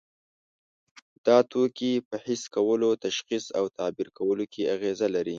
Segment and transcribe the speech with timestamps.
[1.25, 5.29] دا توکي په حس کولو، تشخیص او تعبیر کولو کې اغیزه لري.